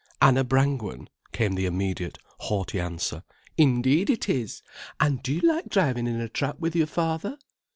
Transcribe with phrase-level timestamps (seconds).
[0.19, 3.21] "Anna Brangwen," came the immediate, haughty answer.
[3.55, 4.63] "Indeed it is!
[4.99, 7.37] An' do you like driving in a trap with your father?"